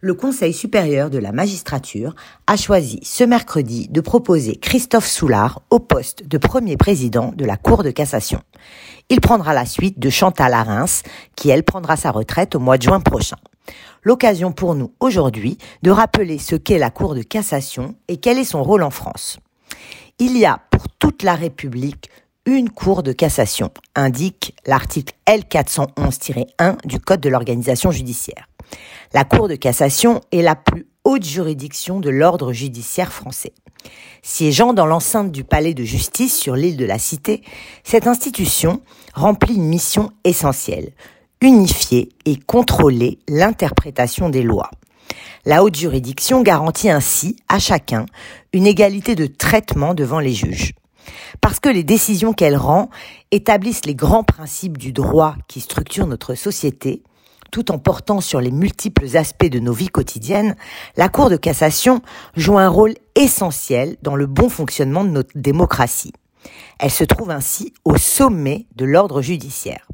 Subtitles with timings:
[0.00, 2.14] le Conseil supérieur de la magistrature
[2.46, 7.58] a choisi ce mercredi de proposer Christophe Soulard au poste de premier président de la
[7.58, 8.40] Cour de cassation.
[9.10, 11.02] Il prendra la suite de Chantal Arins,
[11.36, 13.36] qui elle prendra sa retraite au mois de juin prochain.
[14.02, 18.44] L'occasion pour nous aujourd'hui de rappeler ce qu'est la Cour de cassation et quel est
[18.44, 19.38] son rôle en France.
[20.18, 22.08] Il y a pour toute la République
[22.56, 28.48] une cour de cassation, indique l'article L411-1 du Code de l'organisation judiciaire.
[29.12, 33.52] La Cour de cassation est la plus haute juridiction de l'ordre judiciaire français.
[34.22, 37.42] Siégeant dans l'enceinte du palais de justice sur l'île de la Cité,
[37.84, 38.82] cette institution
[39.14, 40.92] remplit une mission essentielle,
[41.40, 44.70] unifier et contrôler l'interprétation des lois.
[45.46, 48.06] La haute juridiction garantit ainsi à chacun
[48.52, 50.74] une égalité de traitement devant les juges.
[51.40, 52.90] Parce que les décisions qu'elle rend
[53.30, 57.02] établissent les grands principes du droit qui structurent notre société,
[57.50, 60.56] tout en portant sur les multiples aspects de nos vies quotidiennes,
[60.96, 62.00] la Cour de cassation
[62.36, 66.12] joue un rôle essentiel dans le bon fonctionnement de notre démocratie.
[66.78, 69.88] Elle se trouve ainsi au sommet de l'ordre judiciaire.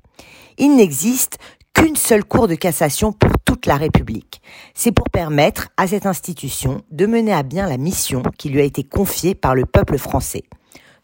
[0.58, 1.38] Il n'existe
[1.74, 4.40] qu'une seule Cour de cassation pour toute la République.
[4.74, 8.64] C'est pour permettre à cette institution de mener à bien la mission qui lui a
[8.64, 10.44] été confiée par le peuple français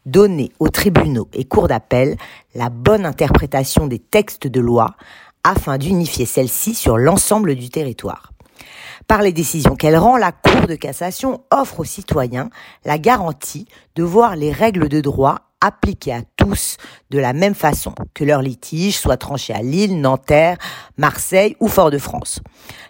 [0.06, 2.16] donner aux tribunaux et cours d'appel
[2.54, 4.96] la bonne interprétation des textes de loi
[5.44, 8.32] afin d'unifier celle-ci sur l'ensemble du territoire.
[9.08, 12.50] Par les décisions qu'elle rend, la Cour de cassation offre aux citoyens
[12.84, 16.76] la garantie de voir les règles de droit appliquées à tous
[17.10, 20.58] de la même façon, que leur litige soit tranché à Lille, Nanterre,
[20.96, 22.40] Marseille ou Fort-de-France.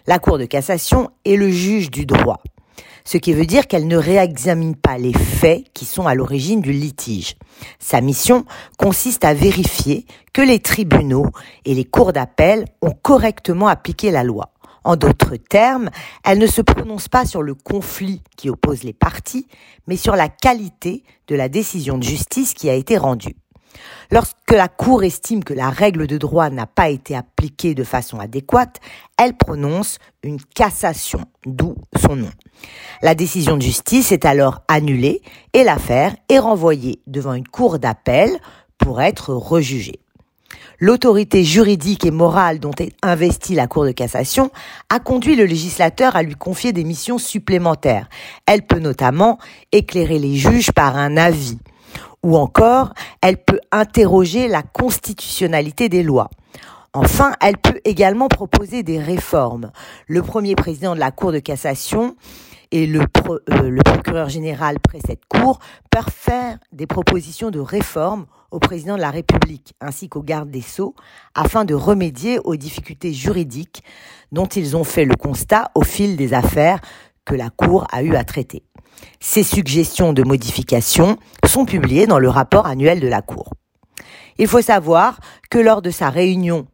[0.07, 2.41] La Cour de cassation est le juge du droit,
[3.05, 6.71] ce qui veut dire qu'elle ne réexamine pas les faits qui sont à l'origine du
[6.71, 7.35] litige.
[7.79, 8.45] Sa mission
[8.77, 11.27] consiste à vérifier que les tribunaux
[11.65, 14.53] et les cours d'appel ont correctement appliqué la loi.
[14.85, 15.89] En d'autres termes,
[16.25, 19.47] elle ne se prononce pas sur le conflit qui oppose les parties,
[19.87, 23.35] mais sur la qualité de la décision de justice qui a été rendue.
[24.11, 28.19] Lorsque la Cour estime que la règle de droit n'a pas été appliquée de façon
[28.19, 28.79] adéquate,
[29.17, 32.31] elle prononce une cassation, d'où son nom.
[33.01, 35.21] La décision de justice est alors annulée
[35.53, 38.29] et l'affaire est renvoyée devant une cour d'appel
[38.77, 39.99] pour être rejugée.
[40.79, 44.51] L'autorité juridique et morale dont est investie la Cour de cassation
[44.89, 48.09] a conduit le législateur à lui confier des missions supplémentaires.
[48.45, 49.37] Elle peut notamment
[49.71, 51.57] éclairer les juges par un avis
[52.23, 56.29] ou encore elle peut interroger la constitutionnalité des lois.
[56.93, 59.71] Enfin, elle peut également proposer des réformes.
[60.07, 62.15] Le premier président de la Cour de cassation
[62.71, 68.59] et le, euh, procureur général près cette Cour peuvent faire des propositions de réforme au
[68.59, 70.93] président de la République ainsi qu'au garde des Sceaux
[71.33, 73.83] afin de remédier aux difficultés juridiques
[74.31, 76.79] dont ils ont fait le constat au fil des affaires
[77.25, 78.63] que la Cour a eu à traiter.
[79.19, 83.53] Ces suggestions de modification sont publiées dans le rapport annuel de la Cour.
[84.37, 86.67] Il faut savoir que lors de sa réunion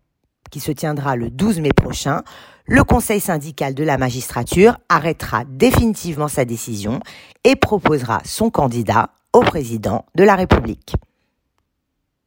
[0.49, 2.23] qui se tiendra le 12 mai prochain,
[2.65, 6.99] le Conseil syndical de la magistrature arrêtera définitivement sa décision
[7.43, 10.95] et proposera son candidat au président de la République.